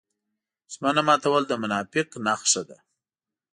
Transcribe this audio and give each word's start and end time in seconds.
ژمنه 0.73 1.01
ماتول 1.07 1.43
د 1.47 1.53
منافق 1.61 2.07
نښه 2.25 2.61
ده. 2.69 2.77